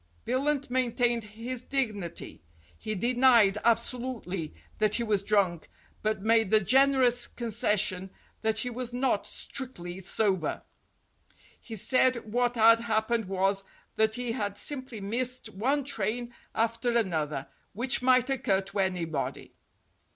Billunt 0.25 0.71
maintained 0.71 1.25
his 1.25 1.61
dignity. 1.61 2.41
He 2.75 2.95
denied 2.95 3.59
abso 3.63 3.99
lutely 4.01 4.51
that 4.79 4.95
he 4.95 5.03
was 5.03 5.21
drunk, 5.21 5.69
but 6.01 6.23
made 6.23 6.49
the 6.49 6.59
generous 6.59 7.27
con 7.27 7.49
i88 7.49 7.51
STORIES 7.51 7.53
WITHOUT 7.53 7.69
TEARS 7.69 7.81
cession 7.83 8.09
that 8.41 8.59
he 8.61 8.69
was 8.71 8.93
not 8.93 9.27
strictly 9.27 9.99
sober. 10.01 10.63
He 11.59 11.75
said 11.75 12.33
what 12.33 12.55
had 12.55 12.79
happened 12.79 13.25
was, 13.25 13.63
that 13.95 14.15
he 14.15 14.31
had 14.31 14.57
simply 14.57 14.99
missed 15.01 15.49
one 15.49 15.83
train 15.83 16.33
after 16.55 16.97
another, 16.97 17.45
which 17.73 18.01
might 18.01 18.27
occur 18.31 18.61
to 18.61 18.79
anybody. 18.79 19.53